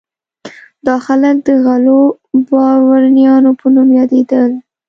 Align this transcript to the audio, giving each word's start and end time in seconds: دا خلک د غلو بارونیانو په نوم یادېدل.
دا 0.85 0.95
خلک 1.05 1.35
د 1.47 1.49
غلو 1.65 1.99
بارونیانو 2.49 3.51
په 3.59 3.65
نوم 3.73 3.89
یادېدل. 3.99 4.51